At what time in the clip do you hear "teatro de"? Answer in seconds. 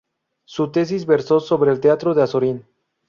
1.79-2.23